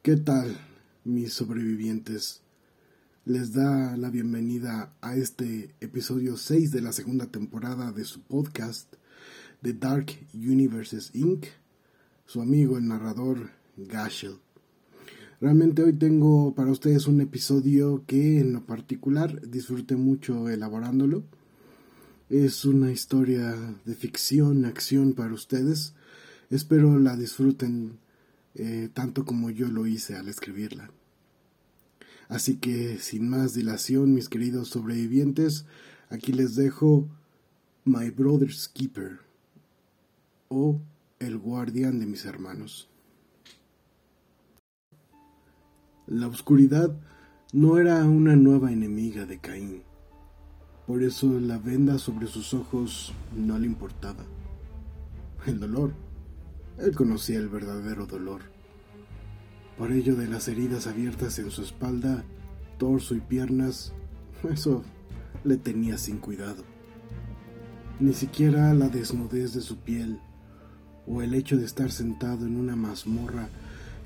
[0.00, 0.56] ¿Qué tal,
[1.04, 2.40] mis sobrevivientes?
[3.24, 8.94] Les da la bienvenida a este episodio 6 de la segunda temporada de su podcast
[9.60, 11.46] The Dark Universes Inc.,
[12.26, 14.36] su amigo el narrador Gashel.
[15.40, 21.24] Realmente hoy tengo para ustedes un episodio que en lo particular disfruté mucho elaborándolo.
[22.30, 23.52] Es una historia
[23.84, 25.92] de ficción, acción para ustedes.
[26.50, 27.98] Espero la disfruten
[28.58, 30.90] eh, tanto como yo lo hice al escribirla.
[32.28, 35.64] Así que, sin más dilación, mis queridos sobrevivientes,
[36.10, 37.08] aquí les dejo
[37.84, 39.20] My Brother's Keeper
[40.48, 40.80] o
[41.18, 42.88] El guardián de mis hermanos.
[46.06, 46.94] La oscuridad
[47.52, 49.82] no era una nueva enemiga de Caín.
[50.86, 54.24] Por eso la venda sobre sus ojos no le importaba.
[55.46, 55.92] El dolor
[56.78, 58.42] él conocía el verdadero dolor.
[59.78, 62.24] Por ello de las heridas abiertas en su espalda,
[62.78, 63.92] torso y piernas,
[64.50, 64.82] eso
[65.44, 66.64] le tenía sin cuidado.
[68.00, 70.20] Ni siquiera la desnudez de su piel
[71.06, 73.48] o el hecho de estar sentado en una mazmorra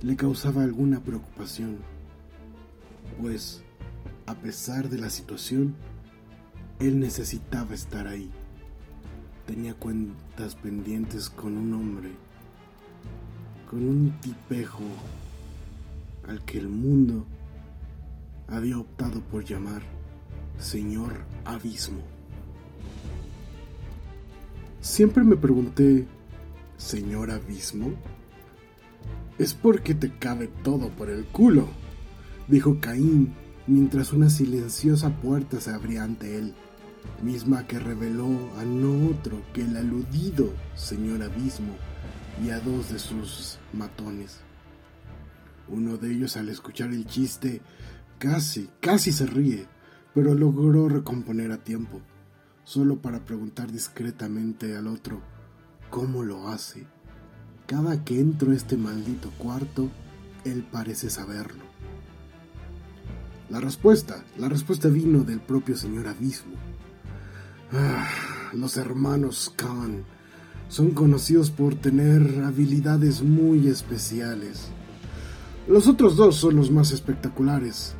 [0.02, 1.78] le causaba alguna preocupación,
[3.20, 3.62] pues,
[4.26, 5.74] a pesar de la situación,
[6.80, 8.30] él necesitaba estar ahí.
[9.46, 12.10] Tenía cuentas pendientes con un hombre
[13.72, 14.84] con un tipejo
[16.28, 17.26] al que el mundo
[18.48, 19.82] había optado por llamar
[20.58, 22.02] Señor Abismo.
[24.80, 26.06] Siempre me pregunté,
[26.76, 27.92] ¿Señor Abismo?
[29.38, 31.68] Es porque te cabe todo por el culo,
[32.48, 33.34] dijo Caín
[33.66, 36.54] mientras una silenciosa puerta se abría ante él,
[37.22, 38.28] misma que reveló
[38.58, 41.74] a no otro que el aludido Señor Abismo
[42.44, 44.40] y a dos de sus matones.
[45.72, 47.62] Uno de ellos al escuchar el chiste
[48.18, 49.66] casi, casi se ríe,
[50.14, 52.02] pero logró recomponer a tiempo,
[52.62, 55.22] solo para preguntar discretamente al otro
[55.88, 56.86] cómo lo hace.
[57.66, 59.90] Cada que entro a este maldito cuarto,
[60.44, 61.64] él parece saberlo.
[63.48, 66.54] La respuesta, la respuesta vino del propio señor Abismo.
[67.72, 68.06] Ah,
[68.52, 70.04] los hermanos Khan
[70.68, 74.70] son conocidos por tener habilidades muy especiales.
[75.66, 77.94] Los otros dos son los más espectaculares.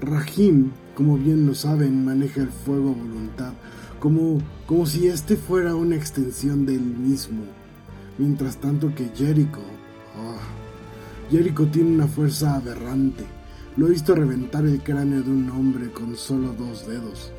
[0.00, 3.52] Rahim, como bien lo saben, maneja el fuego a voluntad,
[4.00, 7.44] como, como si éste fuera una extensión del mismo.
[8.18, 9.60] Mientras tanto que Jericho...
[10.18, 13.24] Oh, Jericho tiene una fuerza aberrante.
[13.76, 17.32] Lo he visto reventar el cráneo de un hombre con solo dos dedos.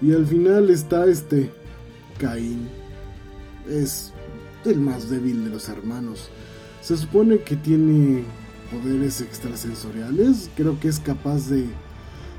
[0.00, 1.50] Y al final está este,
[2.18, 2.68] Caín
[3.68, 4.12] es
[4.64, 6.30] el más débil de los hermanos.
[6.80, 8.24] Se supone que tiene
[8.72, 11.66] poderes extrasensoriales, creo que es capaz de,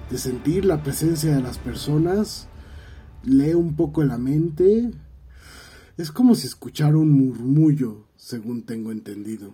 [0.09, 2.47] de sentir la presencia de las personas,
[3.23, 4.91] lee un poco la mente,
[5.97, 9.53] es como si escuchara un murmullo, según tengo entendido.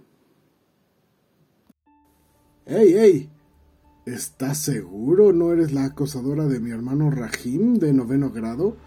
[2.66, 3.29] ¡Ey, ey!
[4.06, 8.78] ¿Estás seguro no eres la acosadora de mi hermano Rahim de noveno grado?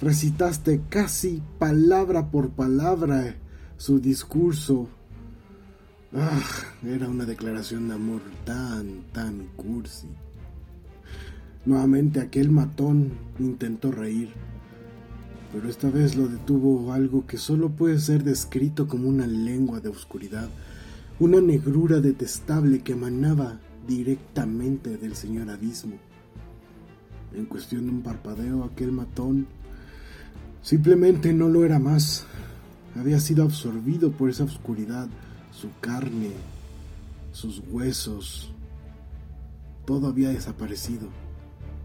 [0.00, 3.36] recitaste casi palabra por palabra
[3.76, 4.88] su discurso.
[6.12, 6.42] Ah,
[6.84, 10.08] era una declaración de amor tan, tan cursi.
[11.64, 14.30] Nuevamente aquel matón intentó reír,
[15.52, 19.88] pero esta vez lo detuvo algo que solo puede ser descrito como una lengua de
[19.88, 20.48] oscuridad,
[21.18, 25.96] una negrura detestable que emanaba directamente del señor abismo.
[27.34, 29.46] En cuestión de un parpadeo, aquel matón
[30.62, 32.26] Simplemente no lo era más.
[32.98, 35.08] Había sido absorbido por esa oscuridad,
[35.60, 36.30] su carne,
[37.32, 38.50] sus huesos.
[39.84, 41.08] Todo había desaparecido,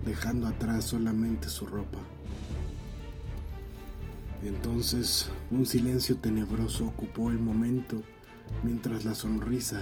[0.05, 1.97] dejando atrás solamente su ropa.
[4.43, 8.01] Entonces un silencio tenebroso ocupó el momento
[8.63, 9.81] mientras la sonrisa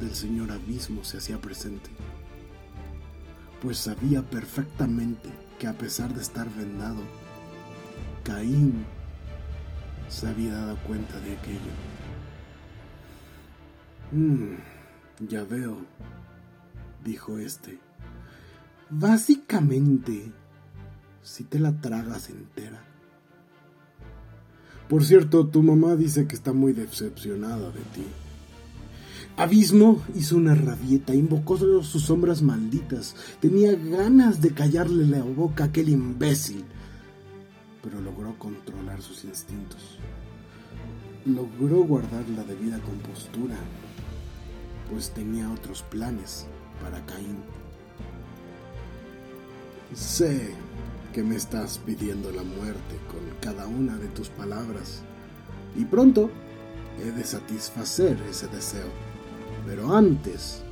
[0.00, 1.88] del señor abismo se hacía presente.
[3.62, 7.00] Pues sabía perfectamente que a pesar de estar vendado,
[8.22, 8.84] Caín
[10.08, 11.93] se había dado cuenta de aquello.
[14.14, 14.56] Mm,
[15.28, 15.76] ya veo,
[17.04, 17.78] dijo este.
[18.88, 20.32] Básicamente,
[21.22, 22.84] si te la tragas entera.
[24.88, 28.06] Por cierto, tu mamá dice que está muy decepcionada de ti.
[29.36, 33.16] Abismo hizo una rabieta, invocó sus sombras malditas.
[33.40, 36.64] Tenía ganas de callarle la boca a aquel imbécil
[37.84, 39.98] pero logró controlar sus instintos.
[41.26, 43.56] Logró guardar la debida compostura.
[44.90, 46.46] Pues tenía otros planes
[46.82, 47.38] para Caín.
[49.94, 50.54] Sé
[51.12, 55.02] que me estás pidiendo la muerte con cada una de tus palabras,
[55.76, 56.30] y pronto
[57.00, 58.88] he de satisfacer ese deseo.
[59.66, 60.62] Pero antes,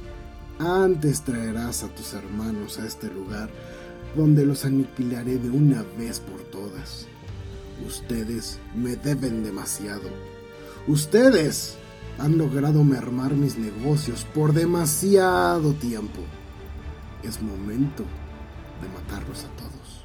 [0.58, 3.48] antes traerás a tus hermanos a este lugar
[4.16, 7.06] donde los aniquilaré de una vez por todas.
[7.86, 10.08] Ustedes me deben demasiado.
[10.86, 11.76] Ustedes
[12.18, 16.20] han logrado mermar mis negocios por demasiado tiempo.
[17.22, 18.04] Es momento
[18.80, 20.04] de matarlos a todos.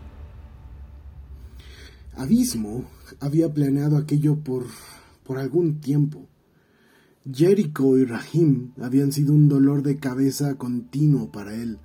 [2.16, 2.86] Abismo
[3.20, 4.66] había planeado aquello por,
[5.24, 6.28] por algún tiempo.
[7.32, 11.80] Jericho y Rahim habían sido un dolor de cabeza continuo para él.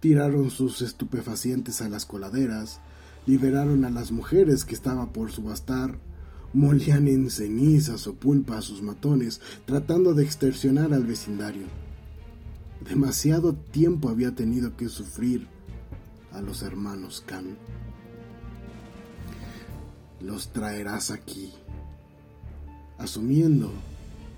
[0.00, 2.80] Tiraron sus estupefacientes a las coladeras,
[3.26, 5.98] liberaron a las mujeres que estaba por subastar,
[6.52, 11.66] molían en cenizas o pulpa a sus matones, tratando de extorsionar al vecindario.
[12.88, 15.46] Demasiado tiempo había tenido que sufrir
[16.32, 17.56] a los hermanos Khan.
[20.20, 21.52] Los traerás aquí,
[22.98, 23.70] asumiendo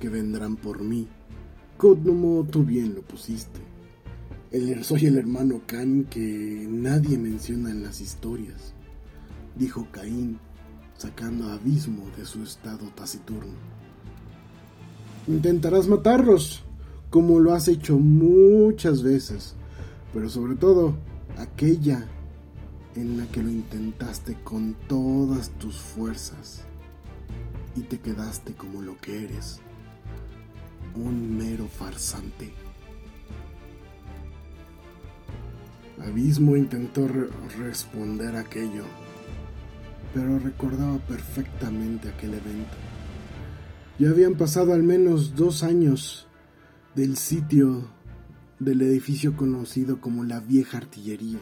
[0.01, 1.09] que vendrán por mí,
[1.77, 3.61] como tú bien lo pusiste.
[4.83, 8.75] soy el hermano Khan que nadie menciona en las historias,
[9.57, 10.39] dijo Caín
[11.03, 13.55] sacando Abismo de su estado taciturno.
[15.27, 16.63] Intentarás matarlos,
[17.11, 19.57] como lo has hecho muchas veces,
[20.15, 20.95] pero sobre todo
[21.39, 22.07] aquella
[22.95, 26.63] en la que lo intentaste con todas tus fuerzas
[27.75, 29.59] y te quedaste como lo que eres,
[30.95, 32.53] un mero farsante.
[36.01, 37.09] Abismo intentó
[37.59, 38.85] responder aquello,
[40.15, 42.77] pero recordaba perfectamente aquel evento.
[43.99, 46.27] Ya habían pasado al menos dos años
[46.95, 47.89] del sitio
[48.59, 51.39] del edificio conocido como la vieja artillería.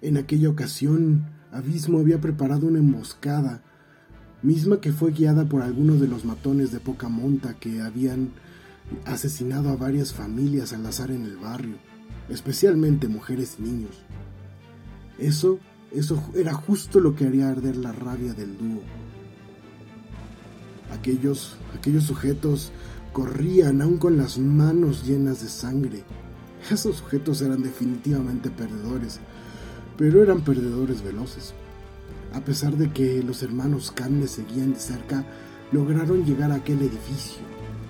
[0.00, 3.62] En aquella ocasión, Abismo había preparado una emboscada,
[4.42, 8.30] misma que fue guiada por algunos de los matones de poca monta que habían
[9.04, 11.76] asesinado a varias familias al azar en el barrio,
[12.28, 14.02] especialmente mujeres y niños.
[15.18, 15.58] Eso
[15.94, 18.80] eso era justo lo que haría arder la rabia del dúo.
[20.92, 22.72] Aquellos, aquellos sujetos
[23.12, 26.04] corrían aún con las manos llenas de sangre.
[26.70, 29.20] Esos sujetos eran definitivamente perdedores,
[29.96, 31.54] pero eran perdedores veloces.
[32.32, 35.26] A pesar de que los hermanos Khan seguían de cerca,
[35.72, 37.42] lograron llegar a aquel edificio,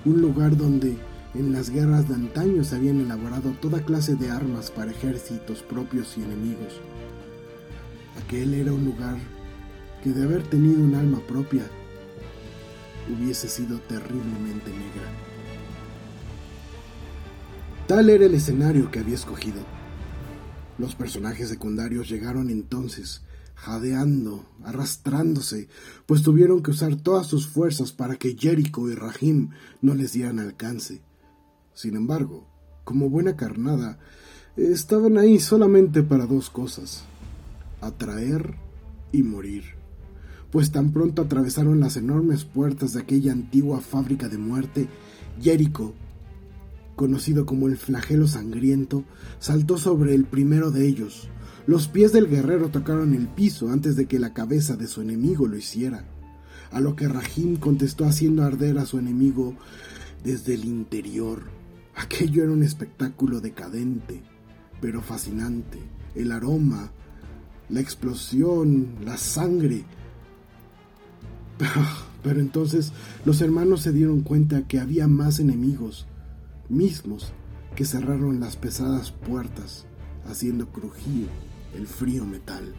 [0.04, 0.96] un lugar donde
[1.34, 6.16] en las guerras de antaño se habían elaborado toda clase de armas para ejércitos propios
[6.18, 6.80] y enemigos.
[8.20, 9.18] Aquel era un lugar
[10.02, 11.62] que de haber tenido un alma propia
[13.08, 15.08] hubiese sido terriblemente negra.
[17.86, 19.60] Tal era el escenario que había escogido.
[20.78, 23.22] Los personajes secundarios llegaron entonces,
[23.54, 25.68] jadeando, arrastrándose,
[26.06, 29.50] pues tuvieron que usar todas sus fuerzas para que Jericho y Rahim
[29.80, 31.02] no les dieran alcance.
[31.74, 32.46] Sin embargo,
[32.84, 33.98] como buena carnada,
[34.56, 37.04] estaban ahí solamente para dos cosas,
[37.82, 38.54] atraer
[39.12, 39.64] y morir,
[40.50, 44.88] pues tan pronto atravesaron las enormes puertas de aquella antigua fábrica de muerte,
[45.40, 45.94] Jericho,
[46.96, 49.04] conocido como el flagelo sangriento,
[49.38, 51.28] saltó sobre el primero de ellos.
[51.66, 55.46] Los pies del guerrero tocaron el piso antes de que la cabeza de su enemigo
[55.46, 56.04] lo hiciera,
[56.70, 59.54] a lo que Rahim contestó haciendo arder a su enemigo
[60.24, 61.42] desde el interior.
[61.94, 64.22] Aquello era un espectáculo decadente,
[64.80, 65.78] pero fascinante.
[66.14, 66.90] El aroma,
[67.72, 69.84] la explosión, la sangre.
[72.22, 72.92] Pero entonces
[73.24, 76.06] los hermanos se dieron cuenta que había más enemigos,
[76.68, 77.32] mismos,
[77.74, 79.86] que cerraron las pesadas puertas,
[80.26, 81.28] haciendo crujir
[81.74, 82.74] el frío metal.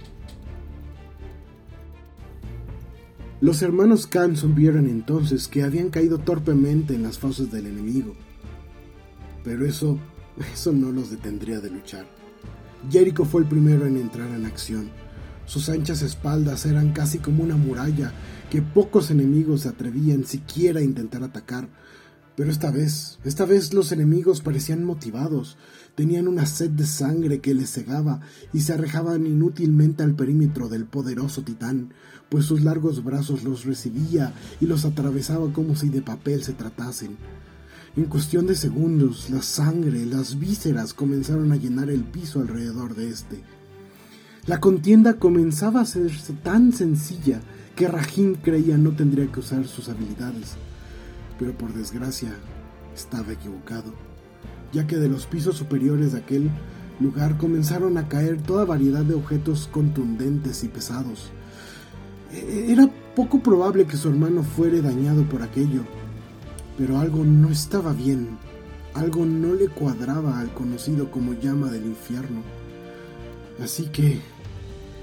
[3.42, 8.16] Los hermanos Khan vieron entonces que habían caído torpemente en las fauces del enemigo.
[9.44, 9.98] Pero eso,
[10.54, 12.13] eso no los detendría de luchar.
[12.92, 14.90] Jericho fue el primero en entrar en acción.
[15.46, 18.12] Sus anchas espaldas eran casi como una muralla
[18.50, 21.68] que pocos enemigos se atrevían siquiera a intentar atacar.
[22.36, 25.58] Pero esta vez, esta vez los enemigos parecían motivados,
[25.96, 28.22] tenían una sed de sangre que les cegaba
[28.54, 31.94] y se arrejaban inútilmente al perímetro del poderoso titán,
[32.30, 37.18] pues sus largos brazos los recibía y los atravesaba como si de papel se tratasen.
[37.96, 43.10] En cuestión de segundos, la sangre, las vísceras comenzaron a llenar el piso alrededor de
[43.10, 43.44] este.
[44.48, 47.40] La contienda comenzaba a hacerse tan sencilla
[47.76, 50.56] que Rajin creía no tendría que usar sus habilidades.
[51.38, 52.34] Pero por desgracia,
[52.96, 53.94] estaba equivocado,
[54.72, 56.50] ya que de los pisos superiores de aquel
[57.00, 61.32] lugar comenzaron a caer toda variedad de objetos contundentes y pesados.
[62.32, 65.84] E-, era poco probable que su hermano fuera dañado por aquello,
[66.78, 68.38] pero algo no estaba bien,
[68.94, 72.42] algo no le cuadraba al conocido como llama del infierno.
[73.62, 74.22] Así que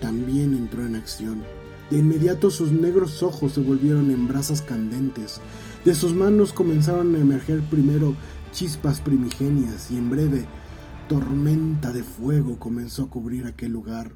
[0.00, 1.42] también entró en acción.
[1.90, 5.40] De inmediato sus negros ojos se volvieron en brasas candentes.
[5.84, 8.14] De sus manos comenzaron a emerger primero
[8.52, 10.46] chispas primigenias y en breve
[11.08, 14.12] tormenta de fuego comenzó a cubrir aquel lugar,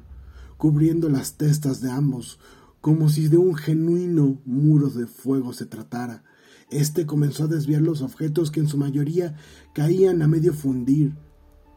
[0.57, 2.39] cubriendo las testas de ambos,
[2.79, 6.23] como si de un genuino muro de fuego se tratara.
[6.69, 9.35] Este comenzó a desviar los objetos que en su mayoría
[9.73, 11.15] caían a medio fundir,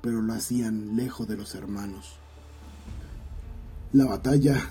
[0.02, 2.16] pero lo hacían lejos de los hermanos.
[3.92, 4.70] La batalla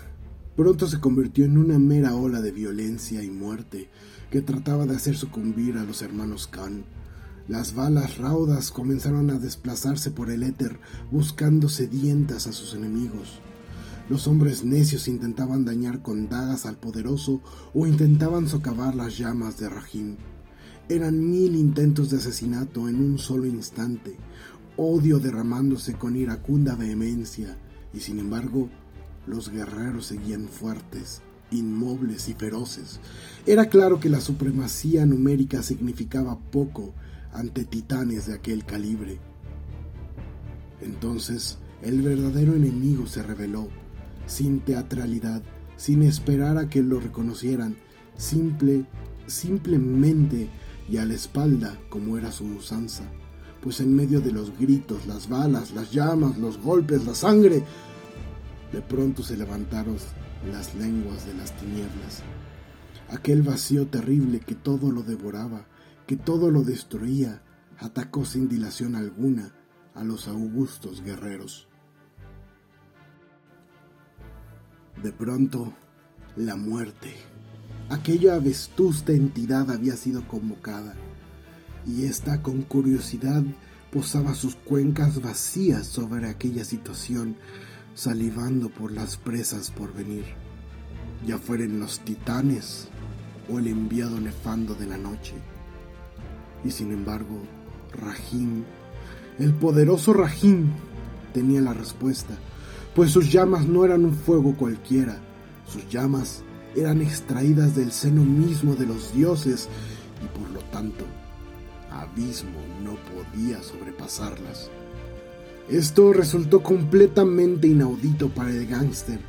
[0.56, 3.88] pronto se convirtió en una mera ola de violencia y muerte
[4.30, 6.84] que trataba de hacer sucumbir a los hermanos Khan.
[7.46, 13.40] Las balas raudas comenzaron a desplazarse por el éter, buscando sedientas a sus enemigos.
[14.08, 17.40] Los hombres necios intentaban dañar con dagas al poderoso
[17.74, 20.16] o intentaban socavar las llamas de Rahim.
[20.88, 24.16] Eran mil intentos de asesinato en un solo instante,
[24.78, 27.58] odio derramándose con iracunda vehemencia,
[27.92, 28.70] y sin embargo,
[29.26, 33.00] los guerreros seguían fuertes, inmobles y feroces.
[33.44, 36.94] Era claro que la supremacía numérica significaba poco
[37.32, 39.18] ante titanes de aquel calibre.
[40.80, 43.68] Entonces el verdadero enemigo se reveló,
[44.28, 45.42] sin teatralidad,
[45.76, 47.76] sin esperar a que lo reconocieran,
[48.16, 48.84] simple,
[49.26, 50.48] simplemente
[50.88, 53.04] y a la espalda, como era su usanza,
[53.62, 57.64] pues en medio de los gritos, las balas, las llamas, los golpes, la sangre,
[58.72, 59.96] de pronto se levantaron
[60.50, 62.22] las lenguas de las tinieblas,
[63.10, 65.66] aquel vacío terrible que todo lo devoraba,
[66.06, 67.42] que todo lo destruía,
[67.78, 69.54] atacó sin dilación alguna
[69.94, 71.67] a los augustos guerreros.
[75.02, 75.72] De pronto,
[76.34, 77.14] la muerte,
[77.88, 80.94] aquella vestusta entidad había sido convocada,
[81.86, 83.44] y ésta con curiosidad
[83.92, 87.36] posaba sus cuencas vacías sobre aquella situación,
[87.94, 90.24] salivando por las presas por venir,
[91.24, 92.88] ya fueren los titanes
[93.48, 95.34] o el enviado nefando de la noche.
[96.64, 97.40] Y sin embargo,
[97.92, 98.64] Rahim,
[99.38, 100.70] el poderoso Rahim,
[101.32, 102.36] tenía la respuesta,
[102.98, 105.20] pues sus llamas no eran un fuego cualquiera,
[105.72, 106.42] sus llamas
[106.74, 109.68] eran extraídas del seno mismo de los dioses
[110.20, 111.04] y por lo tanto,
[111.92, 114.68] abismo no podía sobrepasarlas.
[115.70, 119.20] Esto resultó completamente inaudito para el gángster,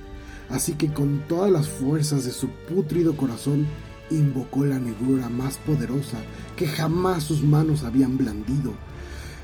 [0.50, 3.68] así que con todas las fuerzas de su pútrido corazón
[4.10, 6.18] invocó la negrura más poderosa
[6.56, 8.74] que jamás sus manos habían blandido.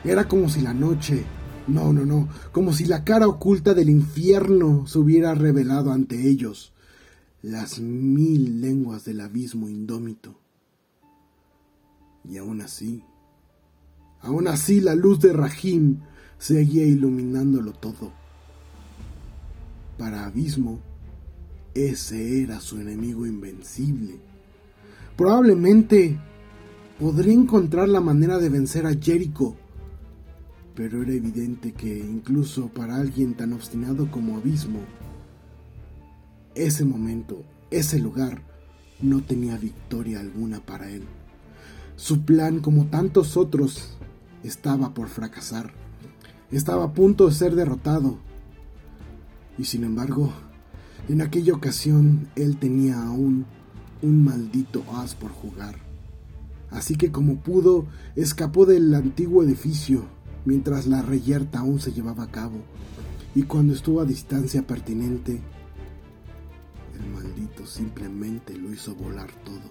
[0.04, 1.26] Era como si la noche,
[1.68, 6.74] no, no, no, como si la cara oculta del infierno se hubiera revelado ante ellos,
[7.42, 10.36] las mil lenguas del abismo indómito.
[12.24, 13.04] Y aún así,
[14.22, 16.00] aún así la luz de Rahim
[16.38, 18.12] seguía iluminándolo todo.
[19.98, 20.80] Para Abismo,
[21.74, 24.20] ese era su enemigo invencible
[25.16, 26.18] Probablemente
[27.00, 29.56] podría encontrar la manera de vencer a Jericho,
[30.76, 34.82] pero era evidente que incluso para alguien tan obstinado como Abismo,
[36.54, 38.42] ese momento, ese lugar,
[39.02, 41.04] no tenía victoria alguna para él.
[41.96, 43.98] Su plan, como tantos otros,
[44.44, 45.74] estaba por fracasar.
[46.52, 48.18] Estaba a punto de ser derrotado.
[49.58, 50.32] Y sin embargo,
[51.08, 53.46] en aquella ocasión él tenía aún
[54.02, 55.76] un maldito as por jugar.
[56.70, 60.15] Así que como pudo, escapó del antiguo edificio
[60.46, 62.58] mientras la reyerta aún se llevaba a cabo,
[63.34, 65.42] y cuando estuvo a distancia pertinente,
[66.94, 69.70] el maldito simplemente lo hizo volar todo.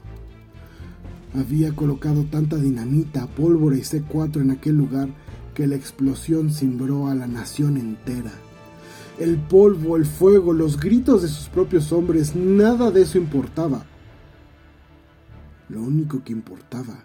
[1.34, 5.08] Había colocado tanta dinamita, pólvora y C4 en aquel lugar
[5.54, 8.32] que la explosión cimbró a la nación entera.
[9.18, 13.84] El polvo, el fuego, los gritos de sus propios hombres, nada de eso importaba.
[15.68, 17.04] Lo único que importaba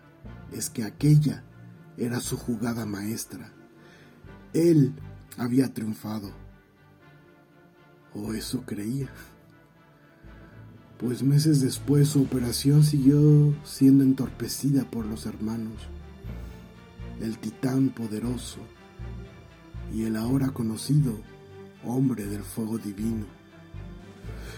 [0.51, 1.43] es que aquella
[1.97, 3.53] era su jugada maestra.
[4.53, 4.93] Él
[5.37, 6.31] había triunfado.
[8.13, 9.09] O eso creía.
[10.97, 15.87] Pues meses después su operación siguió siendo entorpecida por los hermanos.
[17.21, 18.59] El titán poderoso
[19.93, 21.13] y el ahora conocido
[21.85, 23.25] hombre del fuego divino.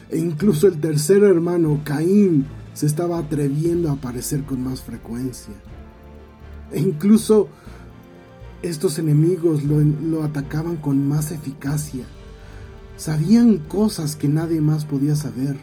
[0.10, 5.54] E incluso el tercer hermano, Caín, se estaba atreviendo a aparecer con más frecuencia.
[6.72, 7.50] E incluso
[8.62, 12.06] estos enemigos lo, atacaban con más eficacia.
[12.98, 15.58] Sabían cosas que nadie más podía saber.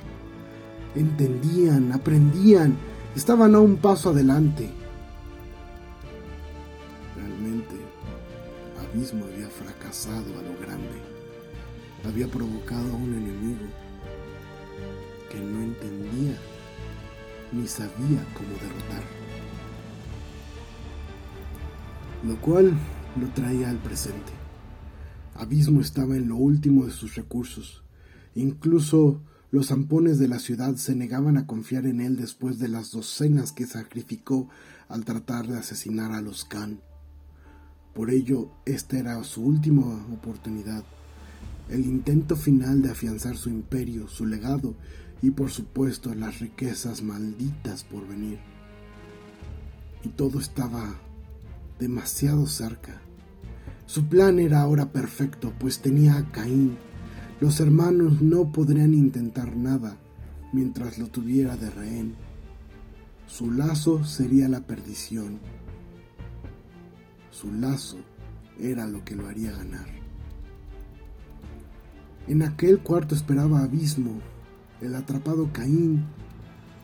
[0.95, 2.76] Entendían, aprendían,
[3.14, 4.71] estaban a un paso adelante.
[7.17, 7.76] Realmente,
[8.81, 11.02] Abismo había fracasado a lo grande.
[12.05, 13.67] Había provocado a un enemigo
[15.31, 16.37] que no entendía
[17.52, 19.28] ni sabía cómo derrotar.
[22.25, 22.73] Lo cual
[23.21, 24.33] lo traía al presente.
[25.35, 27.85] Abismo estaba en lo último de sus recursos.
[28.35, 32.91] Incluso los zampones de la ciudad se negaban a confiar en él después de las
[32.91, 34.49] docenas que sacrificó
[34.89, 36.81] al tratar de asesinar a los Khan.
[37.95, 40.85] Por ello, esta era su última oportunidad,
[41.71, 44.75] el intento final de afianzar su imperio, su legado
[45.23, 48.39] y por supuesto las riquezas malditas por venir.
[50.05, 51.01] Y todo estaba
[51.79, 53.01] demasiado cerca.
[53.87, 56.77] Su plan era ahora perfecto, pues tenía a Caín.
[57.41, 59.97] Los hermanos no podrían intentar nada
[60.53, 62.15] mientras lo tuviera de rehén.
[63.27, 65.39] Su lazo sería la perdición.
[67.31, 67.99] Su lazo
[68.59, 69.87] era lo que lo haría ganar.
[72.27, 74.21] En aquel cuarto esperaba Abismo,
[74.83, 76.05] el atrapado Caín,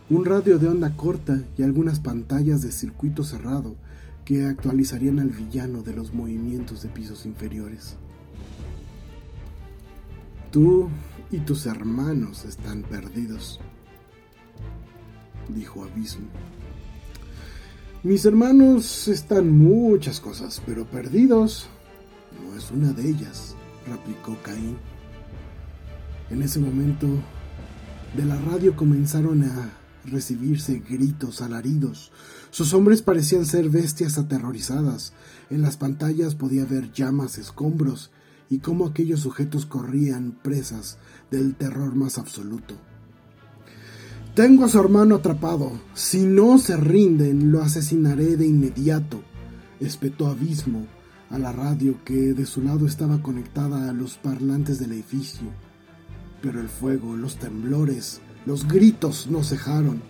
[0.09, 3.77] un radio de onda corta y algunas pantallas de circuito cerrado
[4.25, 7.97] que actualizarían al villano de los movimientos de pisos inferiores.
[10.51, 10.89] Tú
[11.31, 13.61] y tus hermanos están perdidos,
[15.49, 16.29] dijo Abismo.
[18.03, 21.67] Mis hermanos están muchas cosas, pero perdidos
[22.43, 24.77] no es una de ellas, replicó Caín.
[26.31, 27.07] En ese momento
[28.17, 29.71] de la radio comenzaron a
[30.05, 32.13] recibirse gritos, alaridos.
[32.55, 35.13] Sus hombres parecían ser bestias aterrorizadas.
[35.51, 38.13] En las pantallas podía ver llamas, escombros
[38.49, 40.99] y cómo aquellos sujetos corrían presas
[41.33, 42.77] del terror más absoluto.
[44.37, 45.73] Tengo a su hermano atrapado.
[45.95, 49.25] Si no se rinden, lo asesinaré de inmediato,
[49.81, 50.87] espetó Abismo
[51.31, 55.49] a la radio que de su lado estaba conectada a los parlantes del edificio.
[56.41, 60.03] Pero el fuego, los temblores, los gritos no cejaron.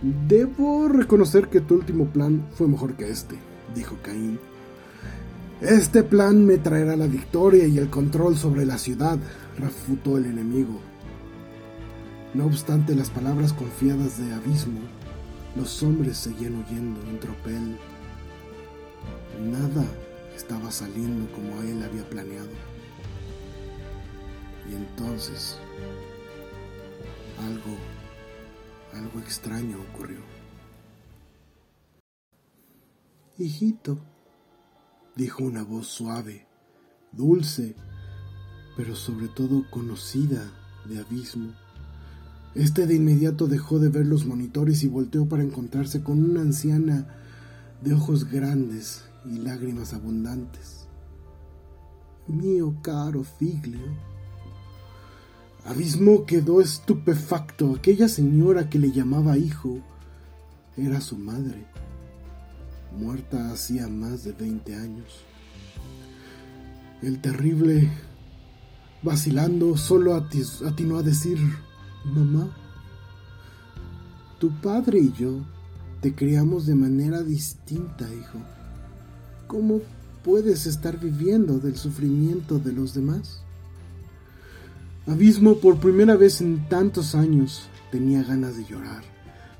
[0.00, 3.36] Debo reconocer que tu último plan fue mejor que este,
[3.74, 4.38] dijo Caín.
[5.60, 9.18] Este plan me traerá la victoria y el control sobre la ciudad,
[9.58, 10.78] refutó el enemigo.
[12.32, 14.80] No obstante las palabras confiadas de Abismo,
[15.56, 17.76] los hombres seguían huyendo en tropel.
[19.50, 19.84] Nada
[20.36, 22.48] estaba saliendo como él había planeado.
[24.70, 25.58] Y entonces
[27.44, 27.76] algo,
[28.92, 30.20] algo extraño ocurrió.
[33.38, 33.98] Hijito,
[35.14, 36.46] dijo una voz suave,
[37.12, 37.76] dulce,
[38.76, 40.52] pero sobre todo conocida
[40.86, 41.52] de abismo.
[42.54, 47.06] Este de inmediato dejó de ver los monitores y volteó para encontrarse con una anciana
[47.82, 50.88] de ojos grandes y lágrimas abundantes.
[52.26, 53.96] Mío caro Figlio,
[55.64, 57.74] Abismo quedó estupefacto.
[57.74, 59.80] Aquella señora que le llamaba hijo
[60.76, 61.66] era su madre,
[62.96, 65.24] muerta hacía más de 20 años.
[67.02, 67.90] El terrible,
[69.02, 71.38] vacilando, solo atinó a decir,
[72.04, 72.56] mamá,
[74.38, 75.44] tu padre y yo
[76.00, 78.38] te criamos de manera distinta, hijo.
[79.48, 79.80] ¿Cómo
[80.22, 83.42] puedes estar viviendo del sufrimiento de los demás?
[85.08, 89.02] Abismo por primera vez en tantos años tenía ganas de llorar,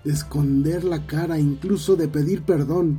[0.05, 2.99] de esconder la cara, incluso de pedir perdón.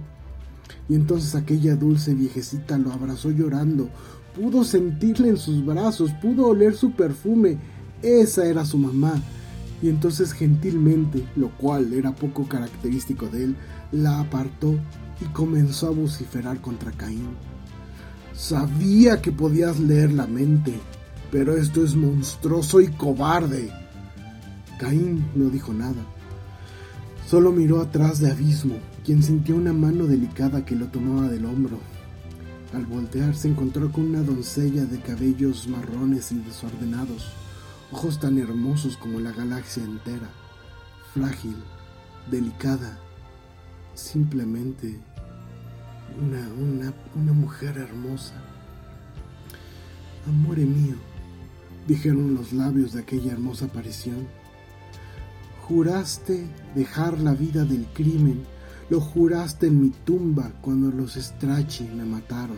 [0.89, 3.87] Y entonces aquella dulce viejecita lo abrazó llorando,
[4.35, 7.59] pudo sentirle en sus brazos, pudo oler su perfume,
[8.01, 9.21] esa era su mamá.
[9.83, 13.55] Y entonces gentilmente, lo cual era poco característico de él,
[13.91, 14.73] la apartó
[15.21, 17.29] y comenzó a vociferar contra Caín.
[18.33, 20.73] Sabía que podías leer la mente,
[21.31, 23.71] pero esto es monstruoso y cobarde.
[24.79, 26.01] Caín no dijo nada.
[27.27, 31.79] Solo miró atrás de Abismo, quien sintió una mano delicada que lo tomaba del hombro.
[32.73, 37.31] Al voltear se encontró con una doncella de cabellos marrones y desordenados,
[37.91, 40.29] ojos tan hermosos como la galaxia entera,
[41.13, 41.55] frágil,
[42.29, 42.99] delicada,
[43.95, 44.99] simplemente
[46.19, 48.35] una, una, una mujer hermosa.
[50.27, 50.95] Amore mío,
[51.87, 54.27] dijeron los labios de aquella hermosa aparición.
[55.67, 58.43] Juraste dejar la vida del crimen,
[58.89, 62.57] Lo juraste en mi tumba cuando los Strachi me mataron.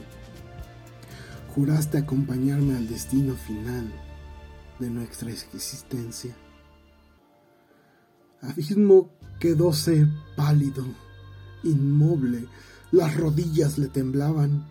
[1.53, 3.91] Juraste acompañarme al destino final
[4.79, 6.33] de nuestra existencia.
[8.39, 9.09] Abismo
[9.41, 10.07] quedóse
[10.37, 10.85] pálido,
[11.63, 12.47] inmoble,
[12.93, 14.65] las rodillas le temblaban.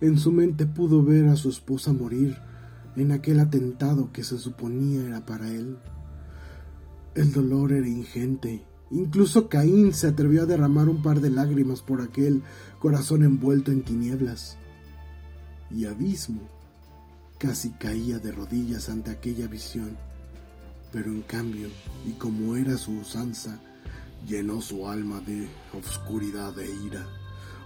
[0.00, 2.38] En su mente pudo ver a su esposa morir
[2.96, 5.78] en aquel atentado que se suponía era para él.
[7.14, 8.64] El dolor era ingente.
[8.90, 12.42] Incluso Caín se atrevió a derramar un par de lágrimas por aquel
[12.78, 14.56] corazón envuelto en tinieblas.
[15.70, 16.48] Y Abismo
[17.38, 19.96] casi caía de rodillas ante aquella visión,
[20.92, 21.68] pero en cambio,
[22.06, 23.60] y como era su usanza,
[24.26, 27.06] llenó su alma de obscuridad e ira.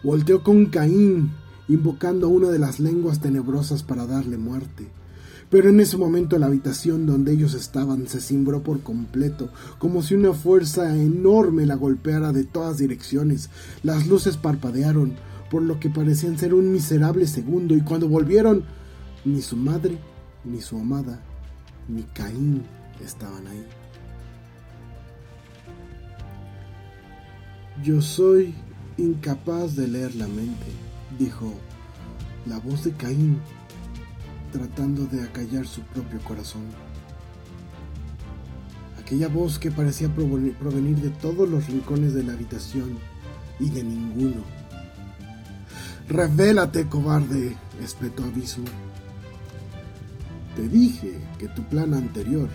[0.03, 1.31] Volteó con Caín,
[1.69, 4.89] invocando a una de las lenguas tenebrosas para darle muerte.
[5.51, 10.15] Pero en ese momento la habitación donde ellos estaban se cimbró por completo, como si
[10.15, 13.51] una fuerza enorme la golpeara de todas direcciones.
[13.83, 15.15] Las luces parpadearon,
[15.51, 18.63] por lo que parecían ser un miserable segundo, y cuando volvieron,
[19.25, 19.99] ni su madre,
[20.45, 21.21] ni su amada,
[21.89, 22.63] ni Caín
[23.05, 23.67] estaban ahí.
[27.83, 28.55] Yo soy
[28.99, 30.67] incapaz de leer la mente,
[31.19, 31.53] dijo
[32.47, 33.39] la voz de Caín
[34.53, 36.63] tratando de acallar su propio corazón.
[38.99, 42.99] Aquella voz que parecía provenir de todos los rincones de la habitación
[43.59, 44.43] y de ninguno.
[46.09, 48.67] Revélate, cobarde, espetó Abismo.
[50.57, 52.49] Te dije que tu plan anterior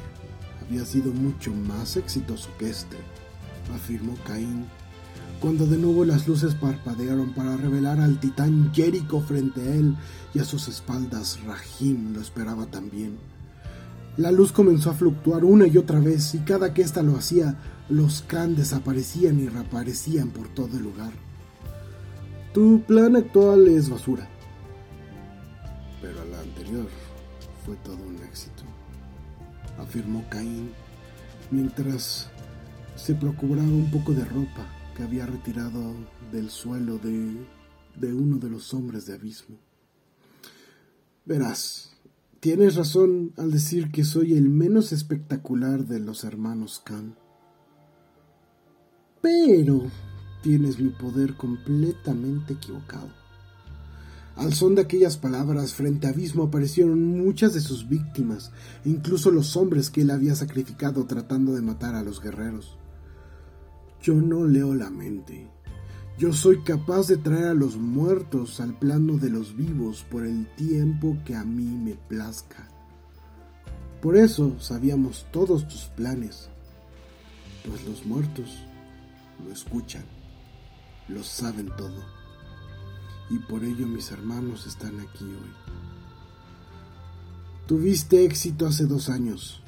[0.61, 2.97] había sido mucho más exitoso que este,
[3.73, 4.65] afirmó Caín
[5.45, 9.95] cuando de nuevo las luces parpadearon para revelar al titán Jericho frente a él
[10.33, 13.19] y a sus espaldas Rahim lo esperaba también.
[14.17, 17.59] La luz comenzó a fluctuar una y otra vez y cada que ésta lo hacía,
[17.89, 21.11] los Khan desaparecían y reaparecían por todo el lugar.
[22.51, 24.27] Tu plan actual es basura,
[26.01, 26.87] pero la anterior
[27.63, 28.63] fue todo un éxito,
[29.77, 30.71] afirmó Caín
[31.51, 32.31] mientras
[32.95, 35.93] se procuraba un poco de ropa que había retirado
[36.31, 37.45] del suelo de,
[37.95, 39.57] de uno de los hombres de abismo.
[41.25, 41.91] Verás,
[42.39, 47.15] tienes razón al decir que soy el menos espectacular de los hermanos Khan.
[49.21, 49.83] Pero
[50.41, 53.09] tienes mi poder completamente equivocado.
[54.35, 58.51] Al son de aquellas palabras, frente a Abismo aparecieron muchas de sus víctimas,
[58.83, 62.77] incluso los hombres que él había sacrificado tratando de matar a los guerreros.
[64.01, 65.49] Yo no leo la mente.
[66.17, 70.47] Yo soy capaz de traer a los muertos al plano de los vivos por el
[70.55, 72.69] tiempo que a mí me plazca.
[74.01, 76.49] Por eso sabíamos todos tus planes,
[77.67, 78.63] pues los muertos
[79.43, 80.05] lo escuchan,
[81.09, 82.03] lo saben todo.
[83.29, 85.53] Y por ello mis hermanos están aquí hoy.
[87.67, 89.63] Tuviste éxito hace dos años.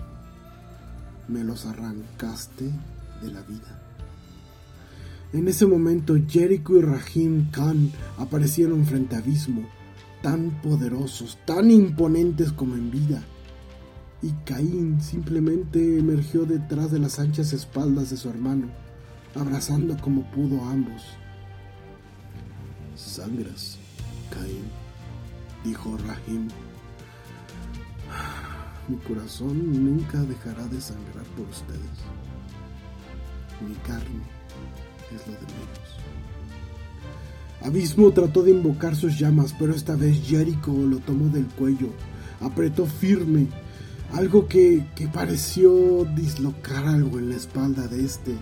[1.27, 2.71] Me los arrancaste
[3.21, 3.86] de la vida.
[5.33, 9.67] En ese momento Jericho y Rahim Khan aparecieron frente a Abismo,
[10.21, 13.21] tan poderosos, tan imponentes como en vida.
[14.21, 18.67] Y Caín simplemente emergió detrás de las anchas espaldas de su hermano,
[19.35, 21.03] abrazando como pudo a ambos.
[22.95, 23.77] Sangras,
[24.31, 24.63] Caín,
[25.65, 26.47] dijo Rahim.
[28.87, 31.97] Mi corazón nunca dejará de sangrar por ustedes.
[33.67, 34.37] Mi carne
[35.15, 35.87] es lo de menos.
[37.61, 41.89] Abismo trató de invocar sus llamas, pero esta vez Jericho lo tomó del cuello,
[42.39, 43.47] apretó firme,
[44.13, 48.35] algo que, que pareció dislocar algo en la espalda de este,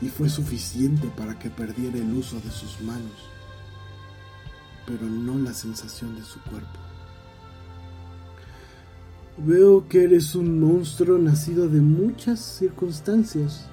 [0.00, 3.30] y fue suficiente para que perdiera el uso de sus manos,
[4.86, 6.78] pero no la sensación de su cuerpo.
[9.38, 13.66] Veo que eres un monstruo nacido de muchas circunstancias,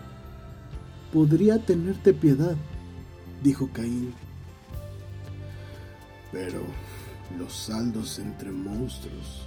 [1.11, 2.55] podría tenerte piedad,
[3.43, 4.13] dijo Caín.
[6.31, 6.61] Pero
[7.37, 9.45] los saldos entre monstruos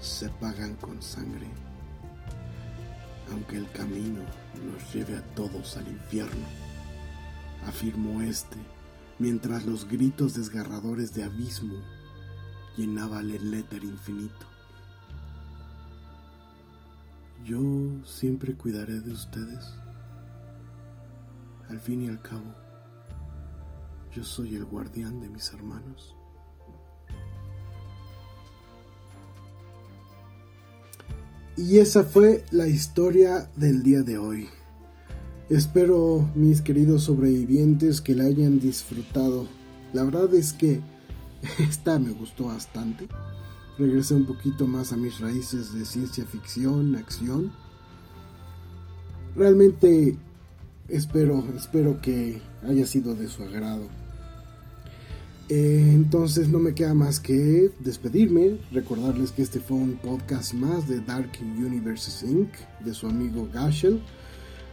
[0.00, 1.46] se pagan con sangre,
[3.30, 4.20] aunque el camino
[4.64, 6.46] nos lleve a todos al infierno,
[7.66, 8.56] afirmó este,
[9.18, 11.76] mientras los gritos desgarradores de abismo
[12.76, 14.46] llenaban el éter infinito.
[17.44, 17.60] Yo
[18.04, 19.74] siempre cuidaré de ustedes
[21.68, 22.54] al fin y al cabo,
[24.14, 26.16] yo soy el guardián de mis hermanos.
[31.56, 34.48] Y esa fue la historia del día de hoy.
[35.48, 39.46] Espero, mis queridos sobrevivientes, que la hayan disfrutado.
[39.92, 40.80] La verdad es que
[41.58, 43.08] esta me gustó bastante.
[43.78, 47.52] Regresé un poquito más a mis raíces de ciencia ficción, acción.
[49.34, 50.18] Realmente
[50.88, 53.88] espero, espero que haya sido de su agrado.
[55.48, 60.88] Eh, entonces no me queda más que despedirme, recordarles que este fue un podcast más
[60.88, 62.50] de Dark Universes Inc.
[62.84, 64.02] de su amigo Gashel.